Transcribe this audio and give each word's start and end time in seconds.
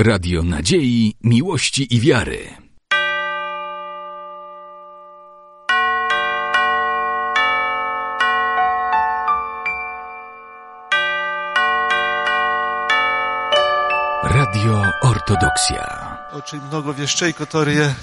Radio 0.00 0.42
Nadziei, 0.42 1.14
Miłości 1.22 1.94
i 1.94 2.00
Wiary. 2.00 2.66
Radio 14.24 14.84
Ortodoksja. 15.02 16.28
Очень 16.32 16.60
много 16.60 16.92
вещей, 16.92 17.32
которые, 17.32 17.94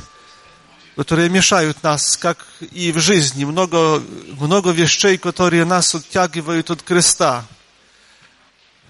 которые 0.95 1.29
мешают 1.29 1.83
нас, 1.83 2.17
как 2.17 2.37
и 2.71 2.91
в 2.91 2.99
жизни. 2.99 3.45
Много, 3.45 4.01
много 4.39 4.71
вещей, 4.71 5.17
которые 5.17 5.65
нас 5.65 5.93
оттягивают 5.93 6.71
от 6.71 6.81
креста. 6.81 7.45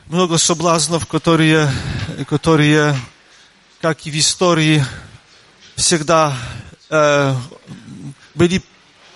Много 0.07 0.38
соблазнов, 0.38 1.05
которые, 1.05 1.70
которые 2.27 2.95
как 3.83 4.07
и 4.07 4.11
в 4.11 4.17
истории, 4.17 4.81
всегда 5.75 6.38
э, 6.89 7.35
были 8.34 8.62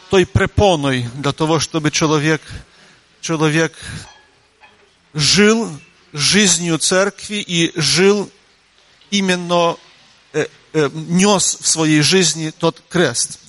той 0.10 0.26
препоной 0.26 1.10
для 1.16 1.32
того, 1.32 1.62
чтобы 1.62 1.90
человек, 1.90 2.42
человек 3.22 3.72
жил 5.14 5.72
жизнью 6.12 6.78
церкви 6.80 7.38
и 7.38 7.72
жил 7.80 8.30
именно, 9.10 9.78
э, 10.34 10.48
э, 10.74 10.90
нес 10.94 11.60
в 11.62 11.66
своей 11.66 12.02
жизни 12.02 12.52
тот 12.52 12.84
kрест. 12.90 13.40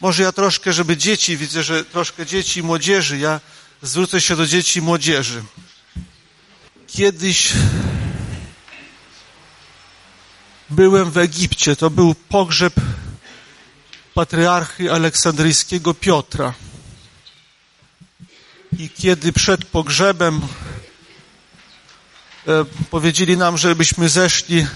Może 0.00 0.24
ja 0.24 0.32
troszkę, 0.32 0.72
żeby 0.72 0.96
dzieci, 0.96 1.36
widzę, 1.36 1.62
że 1.62 1.84
troszkę 1.84 2.26
dzieci 2.26 2.60
i 2.60 2.62
młodzieży, 2.62 3.18
ja 3.18 3.40
zwrócę 3.82 4.20
się 4.20 4.36
do 4.36 4.46
dzieci 4.46 4.78
i 4.78 4.82
młodzieży. 4.82 5.42
Kiedyś 6.86 7.52
byłem 10.71 11.11
w 11.11 11.17
Egipcie, 11.17 11.75
to 11.75 11.89
był 11.89 12.15
pogrzeb 12.15 12.73
patriarchy 14.13 14.91
aleksandryjskiego 14.91 15.93
Piotra. 15.93 16.53
I 18.77 18.89
kiedy 18.89 19.33
przed 19.33 19.65
pogrzebem 19.65 20.41
e, 22.47 22.65
powiedzieli 22.89 23.37
nam, 23.37 23.57
żebyśmy 23.57 24.09
zeszli 24.09 24.67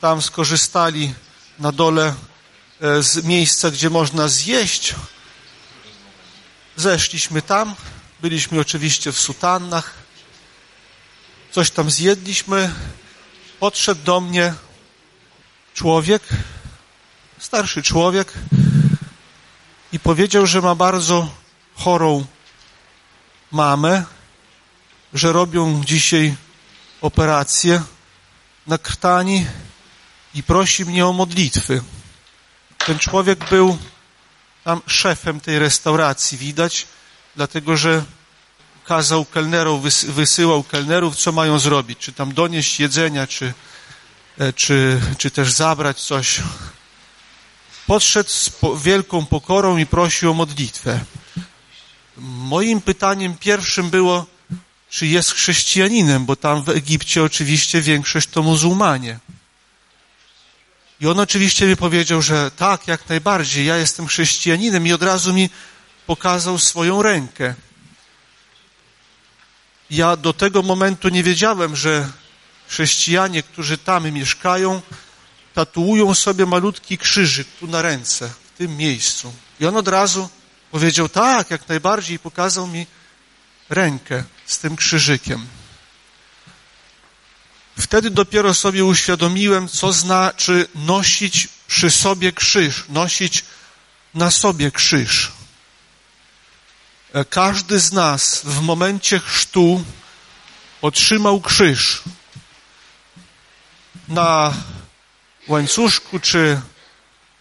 tam, 0.00 0.22
skorzystali 0.22 1.14
na 1.58 1.72
dole 1.72 2.14
e, 2.80 3.02
z 3.02 3.24
miejsca, 3.24 3.70
gdzie 3.70 3.90
można 3.90 4.28
zjeść. 4.28 4.94
Zeszliśmy 6.76 7.42
tam, 7.42 7.74
byliśmy 8.20 8.60
oczywiście 8.60 9.12
w 9.12 9.20
sutannach, 9.20 9.94
coś 11.50 11.70
tam 11.70 11.90
zjedliśmy. 11.90 12.74
Podszedł 13.60 14.04
do 14.04 14.20
mnie 14.20 14.54
człowiek, 15.74 16.22
starszy 17.38 17.82
człowiek 17.82 18.32
i 19.92 19.98
powiedział, 19.98 20.46
że 20.46 20.60
ma 20.60 20.74
bardzo 20.74 21.30
chorą 21.74 22.24
mamę, 23.50 24.04
że 25.14 25.32
robią 25.32 25.84
dzisiaj 25.84 26.36
operację 27.00 27.82
na 28.66 28.78
krtani 28.78 29.46
i 30.34 30.42
prosi 30.42 30.84
mnie 30.84 31.06
o 31.06 31.12
modlitwy. 31.12 31.82
Ten 32.78 32.98
człowiek 32.98 33.48
był 33.50 33.78
tam 34.64 34.82
szefem 34.86 35.40
tej 35.40 35.58
restauracji, 35.58 36.38
widać, 36.38 36.86
dlatego 37.36 37.76
że 37.76 38.04
kazał 38.84 39.24
kelnerów, 39.24 39.82
wysyłał 40.04 40.62
kelnerów, 40.62 41.16
co 41.16 41.32
mają 41.32 41.58
zrobić, 41.58 41.98
czy 41.98 42.12
tam 42.12 42.34
donieść 42.34 42.80
jedzenia, 42.80 43.26
czy, 43.26 43.54
czy, 44.56 45.00
czy 45.18 45.30
też 45.30 45.52
zabrać 45.52 46.00
coś. 46.00 46.40
Podszedł 47.86 48.30
z 48.30 48.50
wielką 48.82 49.26
pokorą 49.26 49.76
i 49.76 49.86
prosił 49.86 50.30
o 50.30 50.34
modlitwę. 50.34 51.00
Moim 52.16 52.80
pytaniem 52.80 53.36
pierwszym 53.36 53.90
było, 53.90 54.26
czy 54.90 55.06
jest 55.06 55.32
chrześcijaninem, 55.32 56.24
bo 56.24 56.36
tam 56.36 56.62
w 56.62 56.68
Egipcie 56.68 57.22
oczywiście 57.22 57.82
większość 57.82 58.28
to 58.28 58.42
muzułmanie. 58.42 59.18
I 61.00 61.06
on 61.06 61.20
oczywiście 61.20 61.66
mi 61.66 61.76
powiedział, 61.76 62.22
że 62.22 62.50
tak, 62.50 62.88
jak 62.88 63.08
najbardziej, 63.08 63.66
ja 63.66 63.76
jestem 63.76 64.06
chrześcijaninem 64.06 64.86
i 64.86 64.92
od 64.92 65.02
razu 65.02 65.32
mi 65.32 65.50
pokazał 66.06 66.58
swoją 66.58 67.02
rękę. 67.02 67.54
Ja 69.90 70.16
do 70.16 70.32
tego 70.32 70.62
momentu 70.62 71.08
nie 71.08 71.22
wiedziałem, 71.22 71.76
że 71.76 72.08
chrześcijanie, 72.72 73.42
którzy 73.42 73.78
tam 73.78 74.10
mieszkają, 74.10 74.82
tatuują 75.54 76.14
sobie 76.14 76.46
malutki 76.46 76.98
krzyżyk 76.98 77.48
tu 77.60 77.66
na 77.66 77.82
ręce, 77.82 78.28
w 78.54 78.58
tym 78.58 78.76
miejscu. 78.76 79.34
I 79.60 79.66
on 79.66 79.76
od 79.76 79.88
razu 79.88 80.28
powiedział, 80.70 81.08
tak, 81.08 81.50
jak 81.50 81.68
najbardziej, 81.68 82.16
i 82.16 82.18
pokazał 82.18 82.66
mi 82.66 82.86
rękę 83.68 84.24
z 84.46 84.58
tym 84.58 84.76
krzyżykiem. 84.76 85.46
Wtedy 87.78 88.10
dopiero 88.10 88.54
sobie 88.54 88.84
uświadomiłem, 88.84 89.68
co 89.68 89.92
znaczy 89.92 90.68
nosić 90.74 91.48
przy 91.68 91.90
sobie 91.90 92.32
krzyż, 92.32 92.84
nosić 92.88 93.44
na 94.14 94.30
sobie 94.30 94.70
krzyż. 94.70 95.32
Każdy 97.30 97.80
z 97.80 97.92
nas 97.92 98.42
w 98.44 98.60
momencie 98.60 99.20
chrztu 99.20 99.84
otrzymał 100.82 101.40
krzyż 101.40 102.02
na 104.12 104.54
łańcuszku 105.48 106.20
czy 106.20 106.60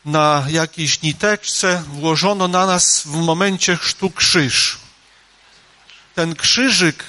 na 0.05 0.45
jakiejś 0.49 1.01
niteczce 1.01 1.83
włożono 1.87 2.47
na 2.47 2.65
nas 2.65 3.01
w 3.05 3.15
momencie 3.15 3.77
chrztu 3.77 4.09
krzyż. 4.09 4.77
Ten 6.15 6.35
krzyżyk 6.35 7.03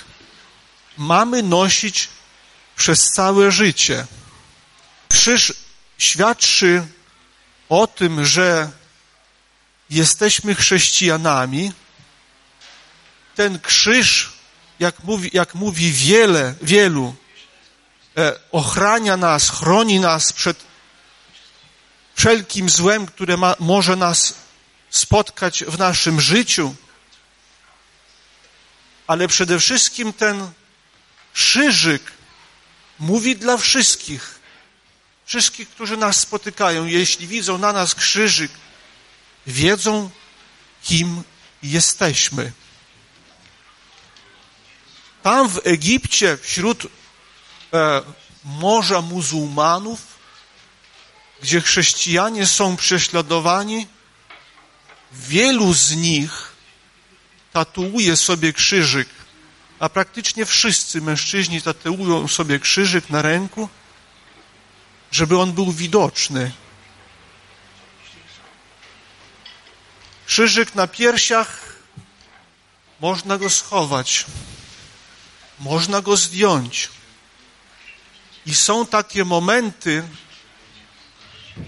mamy 0.96 1.42
nosić 1.42 2.08
przez 2.76 3.04
całe 3.04 3.52
życie. 3.52 4.06
Krzyż 5.08 5.52
świadczy 5.98 6.86
o 7.68 7.86
tym, 7.86 8.24
że 8.24 8.70
jesteśmy 9.90 10.54
chrześcijanami. 10.54 11.72
Ten 13.34 13.58
krzyż, 13.58 14.32
jak 14.80 15.04
mówi, 15.04 15.30
jak 15.32 15.54
mówi 15.54 15.92
wiele, 15.92 16.54
wielu, 16.62 17.14
ochrania 18.52 19.16
nas, 19.16 19.50
chroni 19.50 20.00
nas 20.00 20.32
przed 20.32 20.64
wszelkim 22.14 22.68
złem, 22.68 23.06
które 23.06 23.36
ma, 23.36 23.54
może 23.58 23.96
nas 23.96 24.34
spotkać 24.90 25.64
w 25.64 25.78
naszym 25.78 26.20
życiu. 26.20 26.74
Ale 29.06 29.28
przede 29.28 29.58
wszystkim 29.58 30.12
ten 30.12 30.50
krzyżyk 31.34 32.12
mówi 32.98 33.36
dla 33.36 33.56
wszystkich, 33.56 34.40
wszystkich, 35.24 35.68
którzy 35.68 35.96
nas 35.96 36.20
spotykają. 36.20 36.86
Jeśli 36.86 37.26
widzą 37.26 37.58
na 37.58 37.72
nas 37.72 37.94
krzyżyk, 37.94 38.52
wiedzą, 39.46 40.10
kim 40.82 41.22
jesteśmy. 41.62 42.52
Tam 45.22 45.48
w 45.48 45.60
Egipcie, 45.64 46.38
wśród 46.42 46.86
e, 47.72 48.02
morza 48.44 49.00
muzułmanów, 49.00 50.00
gdzie 51.42 51.60
chrześcijanie 51.60 52.46
są 52.46 52.76
prześladowani, 52.76 53.86
wielu 55.12 55.74
z 55.74 55.96
nich 55.96 56.52
tatuuje 57.52 58.16
sobie 58.16 58.52
krzyżyk 58.52 59.08
a 59.82 59.88
praktycznie 59.88 60.46
wszyscy 60.46 61.00
mężczyźni 61.00 61.62
tatuują 61.62 62.28
sobie 62.28 62.58
krzyżyk 62.58 63.10
na 63.10 63.22
ręku, 63.22 63.68
żeby 65.12 65.38
on 65.38 65.52
był 65.52 65.72
widoczny. 65.72 66.52
Krzyżyk 70.26 70.74
na 70.74 70.86
piersiach, 70.86 71.76
można 73.00 73.38
go 73.38 73.50
schować, 73.50 74.26
można 75.58 76.00
go 76.00 76.16
zdjąć. 76.16 76.88
I 78.46 78.54
są 78.54 78.86
takie 78.86 79.24
momenty, 79.24 80.02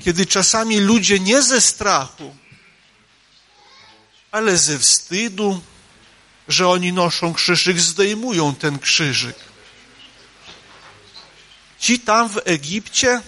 kiedy 0.05 0.27
czasami 0.27 0.81
ludzie 0.81 1.21
nie 1.21 1.43
ze 1.43 1.61
strachu, 1.61 2.37
ale 4.31 4.59
ze 4.59 4.79
wstydu, 4.79 5.63
że 6.49 6.69
oni 6.69 6.93
noszą 6.93 7.35
krzyżyk, 7.35 7.81
zdejmują 7.81 8.55
ten 8.55 8.79
krzyżyk. 8.79 9.37
Ci 11.79 12.01
tam 12.01 12.29
w 12.29 12.41
Egipcie, 12.45 13.23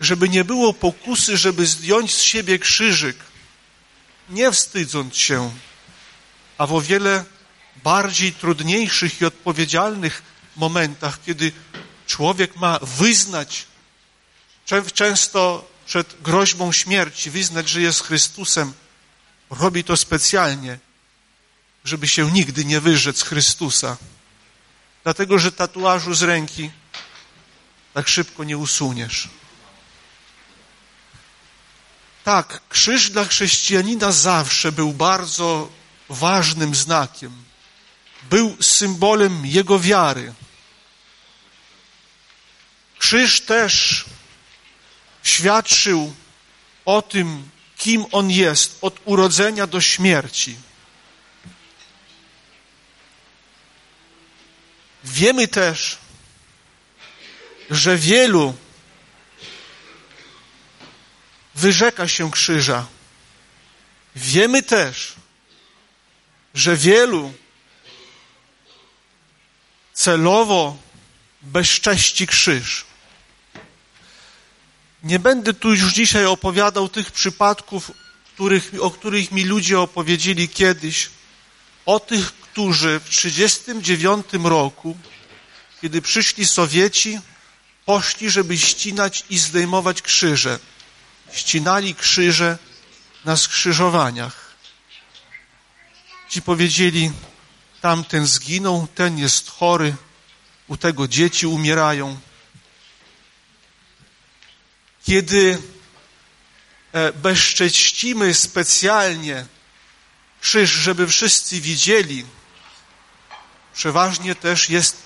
żeby 0.00 0.28
nie 0.28 0.44
było 0.44 0.72
pokusy, 0.72 1.36
żeby 1.36 1.66
zdjąć 1.66 2.14
z 2.14 2.20
siebie 2.20 2.58
krzyżyk, 2.58 3.16
nie 4.30 4.52
wstydząc 4.52 5.16
się, 5.16 5.52
a 6.58 6.66
w 6.66 6.72
o 6.72 6.80
wiele 6.80 7.24
bardziej 7.84 8.32
trudniejszych 8.32 9.20
i 9.20 9.24
odpowiedzialnych 9.24 10.22
momentach, 10.58 11.18
kiedy 11.26 11.52
człowiek 12.06 12.56
ma 12.56 12.78
wyznać, 12.82 13.66
często 14.94 15.68
przed 15.86 16.22
groźbą 16.22 16.72
śmierci, 16.72 17.30
wyznać, 17.30 17.68
że 17.68 17.80
jest 17.80 18.02
Chrystusem, 18.02 18.72
robi 19.50 19.84
to 19.84 19.96
specjalnie, 19.96 20.78
żeby 21.84 22.08
się 22.08 22.30
nigdy 22.30 22.64
nie 22.64 22.80
wyrzec 22.80 23.22
Chrystusa. 23.22 23.96
Dlatego, 25.04 25.38
że 25.38 25.52
tatuażu 25.52 26.14
z 26.14 26.22
ręki 26.22 26.70
tak 27.94 28.08
szybko 28.08 28.44
nie 28.44 28.58
usuniesz. 28.58 29.28
Tak, 32.24 32.60
krzyż 32.68 33.10
dla 33.10 33.24
chrześcijanina 33.24 34.12
zawsze 34.12 34.72
był 34.72 34.92
bardzo 34.92 35.70
ważnym 36.08 36.74
znakiem. 36.74 37.44
Był 38.30 38.56
symbolem 38.62 39.46
jego 39.46 39.80
wiary. 39.80 40.34
Krzyż 42.98 43.40
też 43.40 44.04
świadczył 45.22 46.14
o 46.84 47.02
tym, 47.02 47.50
kim 47.76 48.04
on 48.12 48.30
jest 48.30 48.78
od 48.80 49.00
urodzenia 49.04 49.66
do 49.66 49.80
śmierci. 49.80 50.56
Wiemy 55.04 55.48
też, 55.48 55.98
że 57.70 57.96
wielu 57.96 58.54
wyrzeka 61.54 62.08
się 62.08 62.30
krzyża. 62.30 62.86
Wiemy 64.16 64.62
też, 64.62 65.14
że 66.54 66.76
wielu 66.76 67.32
celowo 69.92 70.76
bezcześci 71.42 72.26
krzyż. 72.26 72.87
Nie 75.08 75.18
będę 75.18 75.54
tu 75.54 75.70
już 75.70 75.92
dzisiaj 75.92 76.26
opowiadał 76.26 76.88
tych 76.88 77.10
przypadków, 77.10 77.90
których, 78.34 78.70
o 78.80 78.90
których 78.90 79.32
mi 79.32 79.44
ludzie 79.44 79.80
opowiedzieli 79.80 80.48
kiedyś, 80.48 81.10
o 81.86 82.00
tych, 82.00 82.32
którzy 82.32 83.00
w 83.00 83.08
1939 83.08 84.44
roku, 84.44 84.96
kiedy 85.80 86.02
przyszli 86.02 86.46
Sowieci, 86.46 87.20
poszli, 87.84 88.30
żeby 88.30 88.58
ścinać 88.58 89.24
i 89.30 89.38
zdejmować 89.38 90.02
krzyże. 90.02 90.58
Ścinali 91.32 91.94
krzyże 91.94 92.58
na 93.24 93.36
skrzyżowaniach. 93.36 94.54
Ci 96.28 96.42
powiedzieli, 96.42 97.12
tamten 97.80 98.26
zginął, 98.26 98.86
ten 98.94 99.18
jest 99.18 99.50
chory, 99.50 99.96
u 100.68 100.76
tego 100.76 101.08
dzieci 101.08 101.46
umierają. 101.46 102.27
Kiedy 105.08 105.62
e, 106.92 107.12
bezcześcimy 107.12 108.34
specjalnie 108.34 109.46
krzyż, 110.40 110.70
żeby 110.70 111.06
wszyscy 111.06 111.60
widzieli, 111.60 112.24
przeważnie 113.74 114.34
też 114.34 114.70
jest 114.70 114.96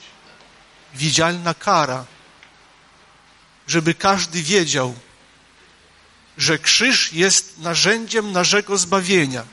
widzialna 0.94 1.54
kara, 1.54 2.04
żeby 3.66 3.94
każdy 3.94 4.42
wiedział, 4.42 4.94
że 6.38 6.58
krzyż 6.58 7.12
jest 7.12 7.58
narzędziem 7.58 8.32
naszego 8.32 8.78
zbawienia, 8.78 9.44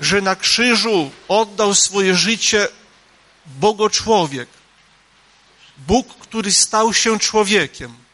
że 0.00 0.20
na 0.20 0.36
krzyżu 0.36 1.10
oddał 1.28 1.74
swoje 1.74 2.16
życie 2.16 2.68
Bogoczłowiek, 3.46 4.48
Bóg, 5.78 6.18
który 6.18 6.52
stał 6.52 6.94
się 6.94 7.18
człowiekiem, 7.18 8.05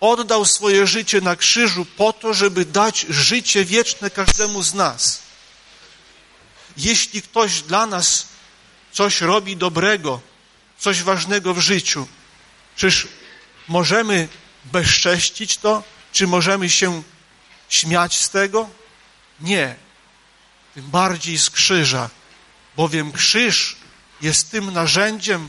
oddał 0.00 0.44
swoje 0.44 0.86
życie 0.86 1.20
na 1.20 1.36
krzyżu 1.36 1.84
po 1.84 2.12
to, 2.12 2.34
żeby 2.34 2.64
dać 2.64 3.06
życie 3.08 3.64
wieczne 3.64 4.10
każdemu 4.10 4.62
z 4.62 4.74
nas. 4.74 5.22
Jeśli 6.76 7.22
ktoś 7.22 7.62
dla 7.62 7.86
nas 7.86 8.26
coś 8.92 9.20
robi 9.20 9.56
dobrego, 9.56 10.20
coś 10.78 11.02
ważnego 11.02 11.54
w 11.54 11.60
życiu, 11.60 12.06
czyż 12.76 13.08
możemy 13.68 14.28
bezcześcić 14.64 15.56
to? 15.58 15.82
Czy 16.12 16.26
możemy 16.26 16.70
się 16.70 17.02
śmiać 17.68 18.18
z 18.18 18.30
tego? 18.30 18.70
Nie. 19.40 19.76
Tym 20.74 20.90
bardziej 20.90 21.38
z 21.38 21.50
krzyża, 21.50 22.10
bowiem 22.76 23.12
krzyż 23.12 23.76
jest 24.20 24.50
tym 24.50 24.72
narzędziem, 24.72 25.48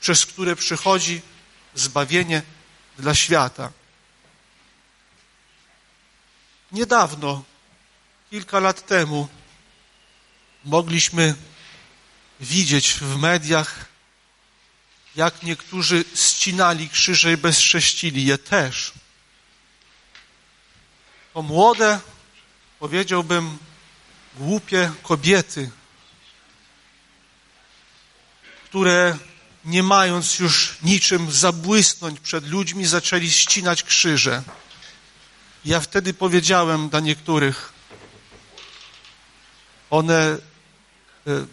przez 0.00 0.26
które 0.26 0.56
przychodzi 0.56 1.20
zbawienie 1.74 2.42
dla 2.98 3.14
świata. 3.14 3.72
Niedawno, 6.72 7.42
kilka 8.30 8.60
lat 8.60 8.86
temu, 8.86 9.28
mogliśmy 10.64 11.34
widzieć 12.40 12.92
w 12.92 13.16
mediach, 13.16 13.84
jak 15.16 15.42
niektórzy 15.42 16.04
ścinali 16.14 16.88
krzyże 16.88 17.32
i 17.32 17.36
bezcześcili 17.36 18.24
je 18.24 18.38
też. 18.38 18.92
To 21.34 21.42
młode, 21.42 22.00
powiedziałbym, 22.78 23.58
głupie 24.36 24.92
kobiety, 25.02 25.70
które 28.64 29.18
nie 29.64 29.82
mając 29.82 30.38
już 30.38 30.76
niczym 30.82 31.32
zabłysnąć 31.32 32.20
przed 32.20 32.48
ludźmi, 32.48 32.86
zaczęli 32.86 33.30
ścinać 33.30 33.82
krzyże. 33.82 34.42
Ja 35.64 35.80
wtedy 35.80 36.14
powiedziałem 36.14 36.88
dla 36.88 37.00
niektórych, 37.00 37.72
one 39.90 40.38
e, 41.26 41.46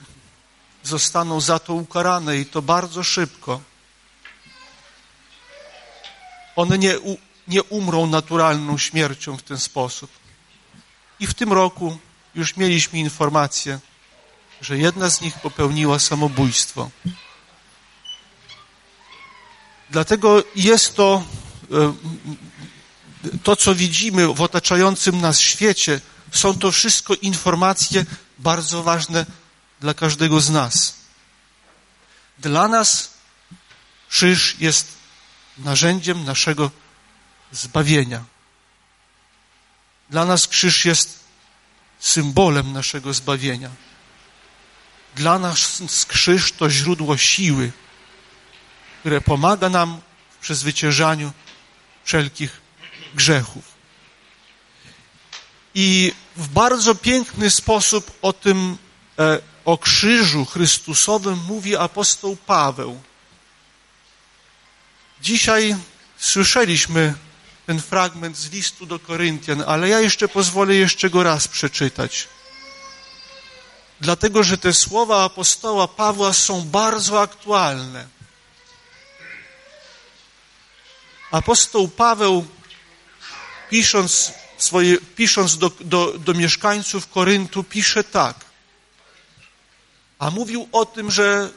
zostaną 0.84 1.42
za 1.42 1.60
to 1.60 1.74
ukarane 1.74 2.38
i 2.38 2.46
to 2.46 2.62
bardzo 2.62 3.04
szybko. 3.04 3.62
One 6.56 6.78
nie, 6.78 6.96
nie 7.48 7.64
umrą 7.64 8.08
naturalną 8.08 8.78
śmiercią 8.78 9.38
w 9.38 9.44
ten 9.44 9.60
sposób. 9.60 10.12
I 11.20 11.28
w 11.28 11.34
tym 11.34 11.54
roku 11.54 11.98
już 12.36 12.58
mieliśmy 12.58 13.00
informację, 13.00 13.80
że 14.62 14.78
jedna 14.78 15.10
z 15.10 15.22
nich 15.22 15.40
popełniła 15.40 16.00
samobójstwo. 16.00 16.90
Dlatego 19.92 20.44
jest 20.56 20.96
to, 20.96 21.24
e, 21.72 21.94
to 23.44 23.56
co 23.56 23.76
widzimy 23.76 24.34
w 24.34 24.42
otaczającym 24.42 25.22
nas 25.22 25.40
świecie, 25.40 26.02
są 26.32 26.58
to 26.58 26.72
wszystko 26.72 27.14
informacje 27.14 28.06
bardzo 28.40 28.84
ważne 28.84 29.26
dla 29.80 29.94
każdego 29.94 30.40
z 30.40 30.50
nas. 30.50 30.96
Dla 32.40 32.68
nas 32.68 33.14
krzyż 34.10 34.56
jest 34.60 34.88
narzędziem 35.58 36.24
naszego 36.24 36.72
zbawienia. 37.52 38.24
Dla 40.10 40.26
nas 40.26 40.48
krzyż 40.48 40.86
jest 40.86 41.20
symbolem 42.00 42.74
naszego 42.74 43.14
zbawienia. 43.14 43.70
Dla 45.16 45.40
nas 45.40 45.82
krzyż 46.08 46.52
to 46.52 46.70
źródło 46.70 47.18
siły, 47.18 47.72
które 49.02 49.22
pomaga 49.22 49.70
nam 49.70 50.02
w 50.30 50.38
przezwyciężaniu 50.38 51.32
wszelkich 52.04 52.62
grzechów. 53.14 53.64
I 55.76 56.14
w 56.36 56.48
bardzo 56.48 56.96
piękny 56.96 57.50
sposób 57.50 58.12
o 58.22 58.34
tym, 58.34 58.78
e, 59.20 59.40
o 59.66 59.78
krzyżu 59.78 60.46
Chrystusowym 60.46 61.40
mówi 61.48 61.78
apostoł 61.78 62.36
Paweł. 62.36 63.02
Dzisiaj 65.22 65.76
słyszeliśmy 66.18 67.14
ten 67.66 67.82
fragment 67.82 68.38
z 68.38 68.52
listu 68.52 68.86
do 68.86 69.00
Koryntian, 69.00 69.64
ale 69.68 69.90
ja 69.90 70.00
jeszcze 70.00 70.28
pozwolę 70.28 70.76
jeszcze 70.76 71.10
go 71.10 71.24
raz 71.24 71.48
przeczytać. 71.48 72.28
Dlatego, 74.02 74.44
że 74.44 74.58
te 74.58 74.74
słowa 74.74 75.24
apostoła 75.24 75.88
Pawła 75.88 76.34
są 76.34 76.62
bardzo 76.62 77.22
aktualne. 77.22 78.21
Apostoł 81.32 81.88
Paweł, 81.88 82.48
pisząc, 83.70 84.32
swoje, 84.58 84.98
pisząc 84.98 85.58
do, 85.58 85.72
do, 85.80 86.14
do 86.18 86.34
mieszkańców 86.34 87.08
Koryntu, 87.08 87.64
pisze 87.64 88.04
tak. 88.04 88.46
A 90.20 90.32
mówił 90.32 90.70
o 90.72 90.86
tym, 90.86 91.12
że 91.12 91.50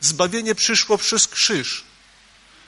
zbawienie 0.00 0.54
przyszło 0.54 0.98
przez 0.98 1.28
krzyż, 1.28 1.84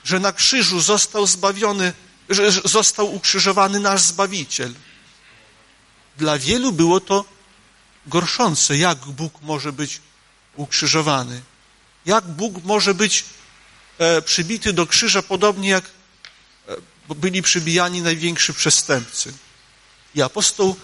że 0.03 0.19
na 0.19 0.31
krzyżu 0.31 0.81
został 0.81 1.27
zbawiony, 1.27 1.93
że 2.29 2.51
został 2.51 3.15
ukrzyżowany 3.15 3.79
nasz 3.79 4.01
Zbawiciel. 4.01 4.73
Dla 6.17 6.39
wielu 6.39 6.71
było 6.71 6.99
to 6.99 7.25
gorszące, 8.07 8.77
jak 8.77 8.97
Bóg 8.97 9.41
może 9.41 9.71
być 9.71 10.01
ukrzyżowany, 10.55 11.41
jak 12.05 12.25
Bóg 12.27 12.63
może 12.63 12.93
być 12.93 13.25
e, 13.97 14.21
przybity 14.21 14.73
do 14.73 14.87
krzyża 14.87 15.21
podobnie 15.21 15.69
jak 15.69 15.83
e, 17.09 17.15
byli 17.15 17.41
przybijani 17.41 18.01
najwięksi 18.01 18.53
przestępcy. 18.53 19.33
I 20.15 20.21
apostoł 20.21 20.75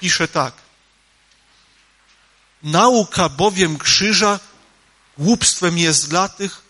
pisze 0.00 0.28
tak. 0.28 0.54
Nauka 2.62 3.28
bowiem 3.28 3.78
krzyża 3.78 4.40
głupstwem 5.18 5.78
jest 5.78 6.08
dla 6.08 6.28
tych, 6.28 6.62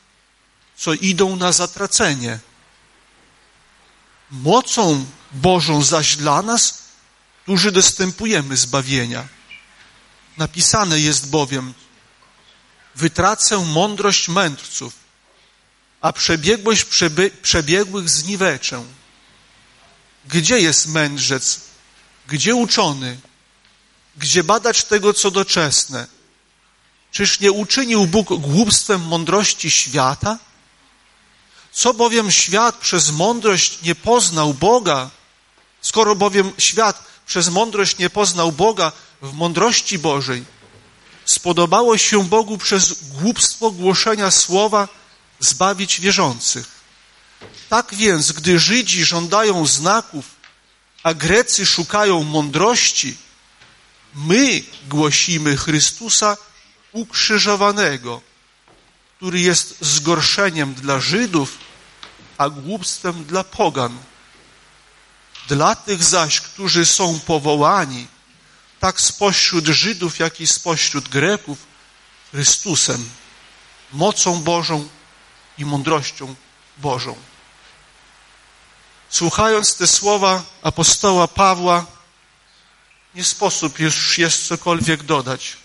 co 0.76 0.94
idą 0.94 1.36
na 1.36 1.52
zatracenie. 1.52 2.38
Mocą 4.30 5.06
Bożą 5.32 5.82
zaś 5.82 6.16
dla 6.16 6.42
nas, 6.42 6.78
którzy 7.42 7.72
dostępujemy 7.72 8.56
zbawienia. 8.56 9.28
Napisane 10.36 11.00
jest 11.00 11.30
bowiem, 11.30 11.74
wytracę 12.94 13.58
mądrość 13.58 14.28
mędrców, 14.28 15.03
a 16.04 16.12
przebiegłość 16.12 16.84
przebiegłych 17.42 18.08
zniweczę. 18.08 18.84
Gdzie 20.28 20.60
jest 20.60 20.86
mędrzec? 20.86 21.60
Gdzie 22.28 22.54
uczony? 22.54 23.18
Gdzie 24.16 24.44
badać 24.44 24.84
tego, 24.84 25.14
co 25.14 25.30
doczesne? 25.30 26.06
Czyż 27.12 27.40
nie 27.40 27.52
uczynił 27.52 28.06
Bóg 28.06 28.28
głupstwem 28.40 29.00
mądrości 29.00 29.70
świata? 29.70 30.38
Co 31.72 31.94
bowiem 31.94 32.30
świat 32.30 32.76
przez 32.76 33.10
mądrość 33.10 33.82
nie 33.82 33.94
poznał 33.94 34.54
Boga, 34.54 35.10
skoro 35.82 36.14
bowiem 36.16 36.52
świat 36.58 37.04
przez 37.26 37.48
mądrość 37.48 37.98
nie 37.98 38.10
poznał 38.10 38.52
Boga 38.52 38.92
w 39.22 39.32
mądrości 39.32 39.98
Bożej, 39.98 40.44
spodobało 41.24 41.98
się 41.98 42.24
Bogu 42.24 42.58
przez 42.58 42.94
głupstwo 43.08 43.70
głoszenia 43.70 44.30
słowa 44.30 44.88
zbawić 45.44 46.00
wierzących. 46.00 46.66
Tak 47.68 47.94
więc, 47.94 48.32
gdy 48.32 48.58
Żydzi 48.58 49.04
żądają 49.04 49.66
znaków, 49.66 50.24
a 51.02 51.14
Grecy 51.14 51.66
szukają 51.66 52.22
mądrości, 52.22 53.16
my 54.14 54.62
głosimy 54.88 55.56
Chrystusa 55.56 56.36
ukrzyżowanego, 56.92 58.20
który 59.16 59.40
jest 59.40 59.76
zgorszeniem 59.80 60.74
dla 60.74 61.00
Żydów, 61.00 61.58
a 62.38 62.48
głupstwem 62.48 63.24
dla 63.24 63.44
pogan. 63.44 63.98
Dla 65.48 65.76
tych 65.76 66.04
zaś, 66.04 66.40
którzy 66.40 66.86
są 66.86 67.20
powołani, 67.20 68.06
tak 68.80 69.00
spośród 69.00 69.66
Żydów, 69.66 70.18
jak 70.18 70.40
i 70.40 70.46
spośród 70.46 71.08
Greków, 71.08 71.58
Chrystusem, 72.32 73.10
mocą 73.92 74.42
Bożą 74.42 74.88
i 75.58 75.64
mądrością 75.64 76.34
Bożą. 76.78 77.16
Słuchając 79.10 79.76
te 79.76 79.86
słowa 79.86 80.42
apostoła 80.62 81.28
Pawła, 81.28 81.86
nie 83.14 83.24
sposób 83.24 83.78
już 83.78 84.18
jest 84.18 84.46
cokolwiek 84.46 85.02
dodać. 85.02 85.56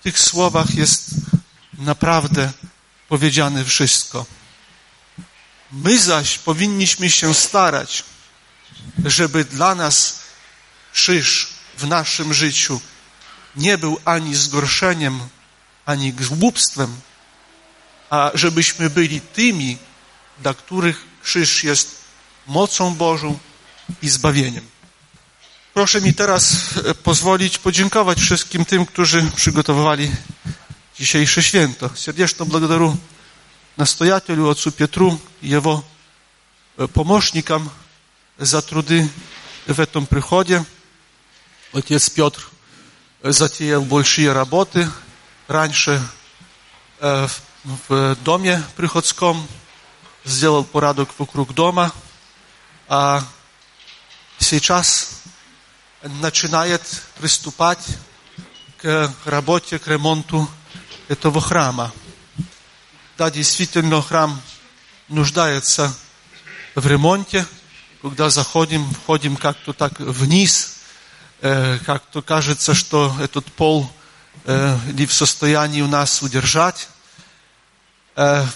W 0.00 0.02
tych 0.02 0.18
słowach 0.18 0.74
jest 0.74 1.10
naprawdę 1.78 2.52
powiedziane 3.08 3.64
wszystko. 3.64 4.26
My 5.72 5.98
zaś 5.98 6.38
powinniśmy 6.38 7.10
się 7.10 7.34
starać, 7.34 8.04
żeby 9.04 9.44
dla 9.44 9.74
nas 9.74 10.18
krzyż 10.92 11.48
w 11.78 11.86
naszym 11.86 12.34
życiu 12.34 12.80
nie 13.56 13.78
był 13.78 14.00
ani 14.04 14.34
zgorszeniem, 14.34 15.28
ani 15.86 16.12
głupstwem, 16.12 17.00
a 18.13 18.31
żebyśmy 18.33 18.89
byli 18.89 19.21
tymi, 19.21 19.77
dla 20.39 20.53
których 20.53 21.05
krzyż 21.23 21.63
jest 21.63 22.01
mocą 22.47 22.95
Bożą 22.95 23.39
i 24.01 24.09
zbawieniem. 24.09 24.65
Proszę 25.73 26.01
mi 26.01 26.13
teraz 26.13 26.53
e, 26.85 26.95
pozwolić 26.95 27.57
podziękować 27.57 28.19
wszystkim 28.19 28.65
tym, 28.65 28.85
którzy 28.85 29.31
przygotowali 29.35 30.11
dzisiejsze 30.99 31.43
święto. 31.43 31.89
Serdecznie 31.95 32.45
благодарю 32.45 32.97
настоятелю, 33.77 34.49
отцу 34.49 34.71
Петру 34.71 35.19
и 35.41 35.47
его 35.47 35.83
помощникам 36.93 37.69
за 38.37 38.61
труды 38.61 39.09
в 39.67 39.79
этом 39.79 40.05
приходе. 40.05 40.65
Отец 41.73 42.09
Петр 42.09 42.49
затеял 43.23 43.81
большие 43.81 44.33
работы 44.33 44.89
раньше 45.47 46.01
в 46.99 47.29
доме 48.24 48.62
приходском, 48.76 49.46
сделал 50.24 50.64
порядок 50.64 51.08
вокруг 51.18 51.54
дома, 51.54 51.92
а 52.88 53.24
сейчас 54.38 55.22
начинает 56.02 56.82
приступать 57.18 57.86
к 58.78 59.12
работе, 59.24 59.78
к 59.78 59.88
ремонту 59.88 60.48
этого 61.08 61.40
храма. 61.40 61.92
Да, 63.16 63.30
действительно, 63.30 64.02
храм 64.02 64.40
нуждается 65.08 65.94
в 66.74 66.86
ремонте. 66.86 67.46
Когда 68.02 68.28
заходим, 68.28 68.86
входим 68.90 69.36
как-то 69.36 69.72
так 69.72 69.98
вниз, 69.98 70.80
э, 71.40 71.78
как-то 71.86 72.20
кажется, 72.20 72.74
что 72.74 73.16
этот 73.20 73.46
пол 73.52 73.90
э, 74.44 74.78
не 74.92 75.06
в 75.06 75.12
состоянии 75.14 75.80
у 75.80 75.88
нас 75.88 76.20
удержать. 76.20 76.88
Э, 78.16 78.46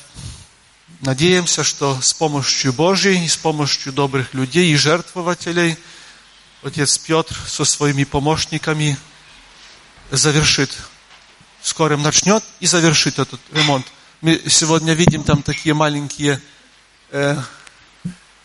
надеемся, 1.00 1.64
что 1.64 2.00
с 2.00 2.14
помощью 2.14 2.72
Божьей, 2.72 3.26
с 3.26 3.36
помощью 3.36 3.92
добрых 3.92 4.32
людей 4.32 4.72
и 4.72 4.76
жертвователей 4.76 5.76
отец 6.62 6.96
Петр 6.98 7.36
со 7.46 7.64
своими 7.64 8.04
помощниками 8.04 8.96
завершит 10.12 10.76
скорым 11.60 12.02
начнет 12.02 12.44
и 12.60 12.66
завершит 12.66 13.18
этот 13.18 13.40
ремонт. 13.52 13.84
Мы 14.20 14.40
сегодня 14.46 14.92
видим 14.94 15.24
там 15.24 15.42
такие 15.42 15.74
маленькие 15.74 16.40
э, 17.10 17.36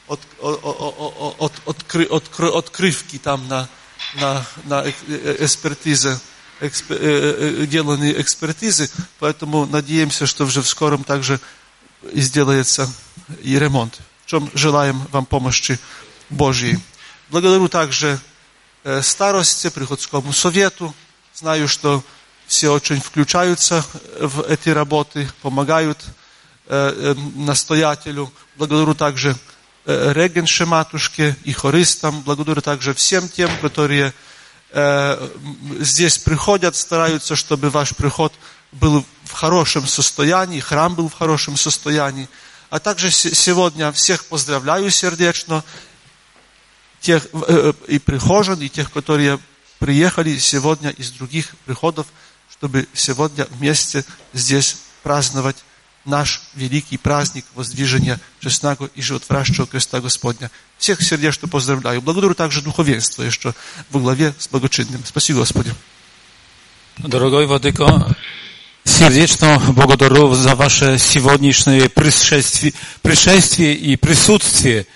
от, 0.07 0.19
от, 0.41 1.35
от, 1.39 1.53
откры, 1.67 2.05
откры, 2.05 2.49
открывки 2.49 3.19
там 3.19 3.47
на, 3.47 3.69
на, 4.15 4.45
на 4.63 4.89
экспертизе, 4.89 6.19
экспер, 6.67 6.97
э, 6.99 7.65
деланные 7.67 8.19
экспертизы, 8.21 8.89
поэтому 9.19 9.65
надеемся, 9.65 10.25
что 10.25 10.45
уже 10.45 10.61
в 10.61 10.67
скором 10.67 11.03
также 11.03 11.39
сделается 12.13 12.91
и 13.41 13.59
ремонт. 13.59 13.99
В 14.25 14.29
чем 14.29 14.49
желаем 14.53 15.05
вам 15.11 15.25
помощи 15.25 15.79
Божьей. 16.29 16.79
Благодарю 17.29 17.67
также 17.67 18.19
старости, 19.01 19.69
приходскому 19.69 20.33
совету. 20.33 20.93
Знаю, 21.33 21.67
что 21.67 22.03
все 22.47 22.69
очень 22.73 22.99
включаются 22.99 23.85
в 24.19 24.41
эти 24.41 24.69
работы, 24.69 25.29
помогают 25.41 26.03
настоятелю. 26.67 28.31
Благодарю 28.57 28.93
также 28.93 29.35
регенше 29.85 30.65
матушке 30.65 31.35
и 31.43 31.53
хористам. 31.53 32.21
Благодарю 32.21 32.61
также 32.61 32.93
всем 32.93 33.29
тем, 33.29 33.49
которые 33.61 34.13
здесь 34.73 36.17
приходят, 36.17 36.75
стараются, 36.75 37.35
чтобы 37.35 37.69
ваш 37.69 37.95
приход 37.95 38.33
был 38.71 39.05
в 39.25 39.31
хорошем 39.31 39.85
состоянии, 39.87 40.59
храм 40.59 40.95
был 40.95 41.09
в 41.09 41.13
хорошем 41.13 41.57
состоянии. 41.57 42.27
А 42.69 42.79
также 42.79 43.11
сегодня 43.11 43.91
всех 43.91 44.25
поздравляю 44.25 44.89
сердечно, 44.89 45.63
тех 46.99 47.27
и 47.87 47.99
прихожан, 47.99 48.61
и 48.61 48.69
тех, 48.69 48.91
которые 48.91 49.39
приехали 49.77 50.37
сегодня 50.37 50.89
из 50.89 51.11
других 51.11 51.55
приходов, 51.65 52.07
чтобы 52.49 52.87
сегодня 52.93 53.45
вместе 53.51 54.05
здесь 54.33 54.77
праздновать 55.03 55.57
наш 56.04 56.42
великий 56.54 56.96
праздник 56.96 57.44
воздвижения 57.54 58.18
честного 58.40 58.88
и 58.94 59.02
животворящего 59.02 59.66
креста 59.66 60.00
Господня. 60.00 60.50
Всех 60.78 61.02
сердечно 61.02 61.48
поздравляю. 61.48 62.00
Благодарю 62.00 62.34
также 62.34 62.62
духовенство 62.62 63.22
еще 63.22 63.54
во 63.90 64.00
главе 64.00 64.34
с 64.38 64.48
благочинным. 64.48 65.02
Спасибо, 65.04 65.40
Господи. 65.40 65.74
Дорогой 66.98 67.46
Владыко, 67.46 68.16
сердечно 68.84 69.60
благодарю 69.68 70.34
за 70.34 70.54
ваше 70.54 70.98
сегодняшнее 70.98 71.88
пришествие, 71.88 72.72
пришествие 73.02 73.74
и 73.74 73.96
присутствие. 73.96 74.86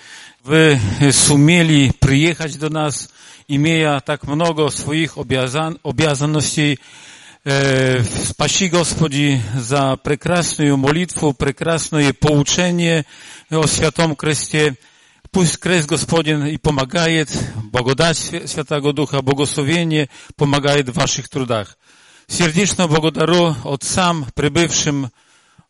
Вы 0.43 0.81
сумели 1.13 1.93
приехать 1.99 2.59
до 2.59 2.69
нас, 2.69 3.09
имея 3.47 4.01
так 4.01 4.23
много 4.23 4.69
своих 4.69 5.17
обязан, 5.17 5.79
обязанностей, 5.83 6.79
Спаси, 7.47 8.69
Господи, 8.69 9.41
за 9.55 9.97
прекрасную 9.97 10.77
молитву, 10.77 11.33
прекрасное 11.33 12.13
поучение 12.13 13.05
о 13.49 13.67
Святом 13.67 14.15
Кресте. 14.15 14.75
Пусть 15.31 15.57
Крест 15.57 15.87
Господень 15.87 16.47
и 16.49 16.57
помогает, 16.57 17.29
благодать 17.55 18.17
Святого 18.17 18.93
Духа, 18.93 19.21
благословение 19.21 20.09
помогает 20.35 20.89
в 20.89 20.93
ваших 20.93 21.27
трудах. 21.27 21.77
Сердечно 22.27 22.87
благодарю 22.87 23.55
отцам, 23.65 24.27
прибывшим 24.35 25.11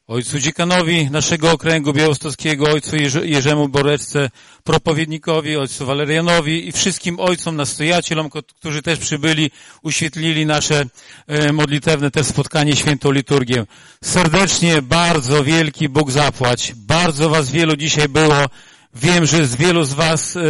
ojcu 0.09 0.39
dziekanowi 0.39 1.11
naszego 1.11 1.53
okręgu 1.53 1.93
białostockiego, 1.93 2.67
ojcu 2.67 2.97
Jerzemu 3.25 3.69
Boreczce, 3.69 4.31
propowiednikowi, 4.65 5.57
ojcu 5.57 5.87
Walerianowi 5.87 6.69
i 6.69 6.73
wszystkim 6.73 7.21
ojcom, 7.21 7.57
nastojatelom, 7.57 8.31
którzy 8.31 8.83
też 8.83 8.99
przybyli, 8.99 9.51
uświetlili 9.83 10.47
nasze 10.47 10.85
e, 11.27 11.53
modlitewne 11.53 12.11
też 12.11 12.27
spotkanie, 12.27 12.77
świętą 12.77 13.13
liturgię. 13.13 13.65
Serdecznie, 14.05 14.83
bardzo 14.83 15.45
wielki 15.45 15.89
Bóg 15.89 16.11
zapłać. 16.11 16.73
Bardzo 16.77 17.31
was 17.31 17.51
wielu 17.51 17.77
dzisiaj 17.77 18.09
było. 18.09 18.47
Wiem, 18.95 19.27
że 19.27 19.47
z 19.47 19.57
wielu 19.57 19.85
z 19.85 19.93
was 19.93 20.37
e, 20.37 20.41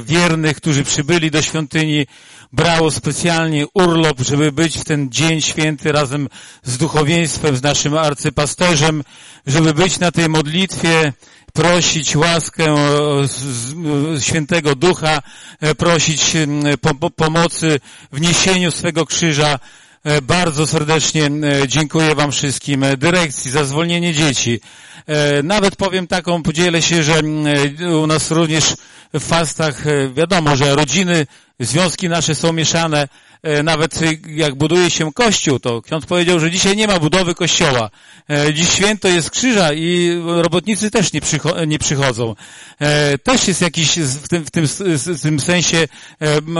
wiernych, 0.00 0.56
którzy 0.56 0.84
przybyli 0.84 1.30
do 1.30 1.42
świątyni, 1.42 2.06
brało 2.52 2.90
specjalnie 2.90 3.66
urlop, 3.74 4.20
żeby 4.20 4.52
być 4.52 4.78
w 4.78 4.84
ten 4.84 5.10
dzień 5.10 5.40
święty 5.40 5.92
razem 5.92 6.28
z 6.62 6.78
duchowieństwem, 6.78 7.56
z 7.56 7.62
naszym 7.62 7.94
arcypasterzem, 7.96 9.04
żeby 9.46 9.74
być 9.74 9.98
na 9.98 10.12
tej 10.12 10.28
modlitwie, 10.28 11.12
prosić 11.52 12.16
łaskę 12.16 12.76
świętego 14.20 14.74
ducha, 14.74 15.22
e, 15.60 15.74
prosić 15.74 16.32
pomocy 17.16 17.80
w 18.12 18.20
niesieniu 18.20 18.70
swego 18.70 19.06
krzyża. 19.06 19.58
E, 20.04 20.22
bardzo 20.22 20.66
serdecznie 20.66 21.24
e, 21.24 21.68
dziękuję 21.68 22.14
Wam 22.14 22.32
wszystkim, 22.32 22.84
dyrekcji 22.98 23.50
za 23.50 23.64
zwolnienie 23.64 24.14
dzieci. 24.14 24.60
Nawet 25.42 25.76
powiem 25.76 26.06
taką, 26.06 26.42
podzielę 26.42 26.82
się, 26.82 27.02
że 27.02 27.22
u 28.02 28.06
nas 28.06 28.30
również 28.30 28.74
w 29.14 29.20
fastach 29.20 29.84
wiadomo, 30.14 30.56
że 30.56 30.74
rodziny 30.74 31.26
związki 31.60 32.08
nasze 32.08 32.34
są 32.34 32.52
mieszane. 32.52 33.08
E, 33.44 33.62
nawet 33.62 34.00
jak 34.26 34.54
buduje 34.54 34.90
się 34.90 35.12
kościół, 35.12 35.58
to 35.58 35.82
ksiądz 35.82 36.06
powiedział, 36.06 36.40
że 36.40 36.50
dzisiaj 36.50 36.76
nie 36.76 36.86
ma 36.86 36.98
budowy 36.98 37.34
kościoła. 37.34 37.90
E, 38.30 38.54
dziś 38.54 38.68
święto 38.68 39.08
jest 39.08 39.30
krzyża 39.30 39.72
i 39.72 40.10
robotnicy 40.26 40.90
też 40.90 41.12
nie, 41.12 41.20
przycho 41.20 41.64
nie 41.64 41.78
przychodzą. 41.78 42.34
E, 42.78 43.18
też 43.18 43.48
jest 43.48 43.60
jakiś 43.60 43.98
w 43.98 44.28
tym, 44.28 44.44
w 44.44 44.50
tym, 44.50 44.66
w 44.96 45.20
tym 45.22 45.40
sensie 45.40 45.88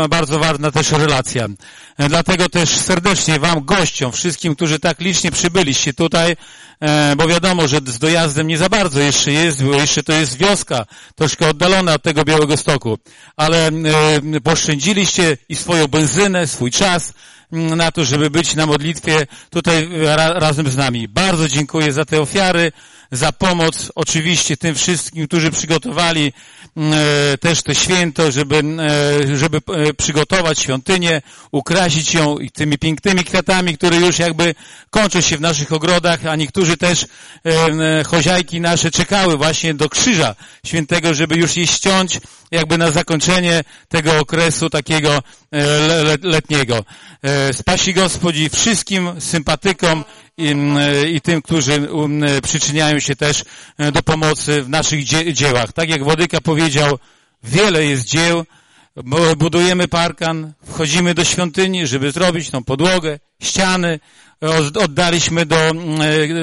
bardzo 0.08 0.38
ważna 0.38 0.70
też 0.70 0.92
relacja. 0.92 1.46
Dlatego 1.98 2.48
też 2.48 2.68
serdecznie 2.68 3.38
Wam, 3.38 3.64
gościom, 3.64 4.12
wszystkim, 4.12 4.54
którzy 4.54 4.78
tak 4.78 5.00
licznie 5.00 5.30
przybyliście 5.30 5.92
tutaj, 5.92 6.36
bo 7.16 7.28
wiadomo, 7.28 7.68
że 7.68 7.80
z 7.86 7.98
dojazdem 7.98 8.46
nie 8.46 8.58
za 8.58 8.68
bardzo 8.68 9.00
jeszcze 9.00 9.32
jest, 9.32 9.64
bo 9.64 9.74
jeszcze 9.74 10.02
to 10.02 10.12
jest 10.12 10.36
wioska, 10.36 10.86
troszkę 11.14 11.48
oddalona 11.48 11.94
od 11.94 12.02
tego 12.02 12.24
Białego 12.24 12.56
Stoku, 12.56 12.98
ale 13.36 13.70
poszczędziliście 14.84 15.36
i 15.48 15.56
swoją 15.56 15.88
benzynę, 15.88 16.46
swój 16.46 16.70
czas 16.70 17.12
mm, 17.52 17.74
na 17.74 17.92
to, 17.92 18.04
żeby 18.04 18.30
być 18.30 18.54
na 18.54 18.66
modlitwie 18.66 19.26
tutaj 19.50 19.88
ra 19.92 20.32
razem 20.32 20.68
z 20.68 20.76
nami. 20.76 21.08
Bardzo 21.08 21.48
dziękuję 21.48 21.92
za 21.92 22.04
te 22.04 22.20
ofiary, 22.20 22.72
za 23.14 23.32
pomoc 23.32 23.92
oczywiście 23.94 24.56
tym 24.56 24.74
wszystkim, 24.74 25.26
którzy 25.26 25.50
przygotowali 25.50 26.32
mm, 26.76 26.92
e, 27.32 27.38
też 27.38 27.62
to 27.62 27.74
święto, 27.74 28.32
żeby, 28.32 28.56
e, 28.56 29.36
żeby 29.36 29.58
e, 29.58 29.94
przygotować 29.94 30.58
świątynię, 30.58 31.22
ukrasić 31.50 32.14
ją 32.14 32.36
tymi 32.52 32.78
pięknymi 32.78 33.24
kwiatami, 33.24 33.76
które 33.76 33.96
już 33.96 34.18
jakby 34.18 34.54
kończą 34.90 35.20
się 35.20 35.36
w 35.36 35.40
naszych 35.40 35.72
ogrodach, 35.72 36.26
a 36.26 36.36
niektórzy 36.36 36.76
też 36.76 37.06
choziajki 38.06 38.60
nasze 38.60 38.90
czekały 38.90 39.36
właśnie 39.36 39.74
do 39.74 39.88
krzyża 39.88 40.34
świętego, 40.66 41.14
żeby 41.14 41.36
już 41.36 41.56
je 41.56 41.66
ściąć 41.66 42.20
jakby 42.50 42.78
na 42.78 42.90
zakończenie 42.90 43.64
tego 43.88 44.18
okresu 44.18 44.70
takiego 44.70 45.22
letniego. 46.22 46.84
Spasi 47.52 47.94
Gospodzi 47.94 48.50
wszystkim 48.50 49.20
sympatykom 49.20 50.04
i, 50.38 50.54
i 51.12 51.20
tym, 51.20 51.42
którzy 51.42 51.88
przyczyniają 52.42 52.98
się 52.98 53.16
też 53.16 53.44
e, 53.78 53.92
do 53.92 54.02
pomocy 54.02 54.62
w 54.62 54.68
naszych 54.68 55.04
dziełach. 55.32 55.72
Tak 55.72 55.88
jak 55.88 56.04
Włodyka 56.04 56.40
powiedział, 56.40 56.98
wiele 57.44 57.84
jest 57.84 58.04
dzieł, 58.04 58.44
budujemy 59.36 59.88
parkan, 59.88 60.52
wchodzimy 60.66 61.14
do 61.14 61.24
świątyni, 61.24 61.86
żeby 61.86 62.12
zrobić 62.12 62.50
tą 62.50 62.64
podłogę, 62.64 63.18
ściany, 63.42 64.00
oddaliśmy 64.84 65.46
do 65.46 65.56
e, 65.56 65.72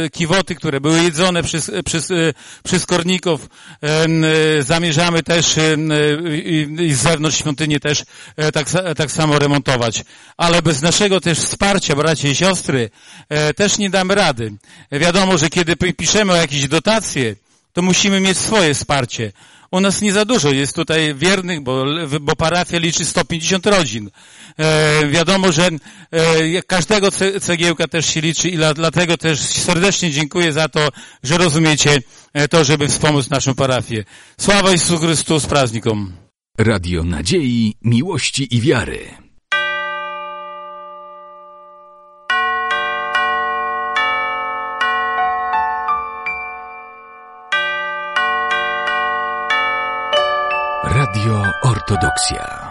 kiwoty, 0.09 0.55
które 0.55 0.81
były 0.81 1.03
jedzone 1.03 1.43
przez, 1.43 1.71
przez, 1.85 2.11
e, 2.11 2.33
przez 2.63 2.85
korników. 2.85 3.49
Zamierzamy 4.59 5.23
też 5.23 5.55
i 6.79 6.93
z 6.93 7.01
zewnątrz 7.01 7.37
świątyni 7.37 7.79
też 7.79 8.03
tak, 8.53 8.67
tak 8.97 9.11
samo 9.11 9.39
remontować. 9.39 10.03
Ale 10.37 10.61
bez 10.61 10.81
naszego 10.81 11.21
też 11.21 11.39
wsparcia, 11.39 11.95
bracia 11.95 12.27
i 12.27 12.35
siostry, 12.35 12.89
też 13.55 13.77
nie 13.77 13.89
damy 13.89 14.15
rady. 14.15 14.53
Wiadomo, 14.91 15.37
że 15.37 15.49
kiedy 15.49 15.75
piszemy 15.75 16.33
o 16.33 16.35
jakieś 16.35 16.67
dotacje, 16.67 17.35
to 17.73 17.81
musimy 17.81 18.19
mieć 18.19 18.37
swoje 18.37 18.73
wsparcie. 18.73 19.31
U 19.71 19.79
nas 19.79 20.01
nie 20.01 20.13
za 20.13 20.25
dużo 20.25 20.51
jest 20.51 20.75
tutaj 20.75 21.15
wiernych, 21.15 21.61
bo, 21.61 21.85
bo 22.21 22.35
parafia 22.35 22.77
liczy 22.77 23.05
150 23.05 23.65
rodzin. 23.65 24.09
E, 24.57 25.07
wiadomo, 25.07 25.51
że 25.51 25.69
e, 26.11 26.63
każdego 26.63 27.09
cegiełka 27.41 27.87
też 27.87 28.05
się 28.05 28.21
liczy 28.21 28.49
i 28.49 28.55
la, 28.55 28.73
dlatego 28.73 29.17
też 29.17 29.39
serdecznie 29.39 30.11
dziękuję 30.11 30.53
za 30.53 30.69
to, 30.69 30.89
że 31.23 31.37
rozumiecie 31.37 31.99
e, 32.33 32.47
to, 32.47 32.63
żeby 32.63 32.87
wspomóc 32.87 33.29
naszą 33.29 33.55
parafię. 33.55 34.03
Sława 34.37 34.71
Jezusu 34.71 34.97
Chrystu 34.97 35.39
z 35.39 35.45
praznikom. 35.45 36.13
Radio 36.57 37.03
Nadziei, 37.03 37.75
Miłości 37.81 38.55
i 38.55 38.61
Wiary. 38.61 39.20
Ortodoksja. 51.71 52.70